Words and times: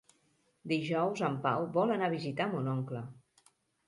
Dijous 0.69 1.19
en 1.27 1.35
Pau 1.43 1.65
vol 1.75 1.93
anar 1.97 2.07
a 2.07 2.13
visitar 2.13 2.47
mon 2.55 2.71
oncle. 2.73 3.03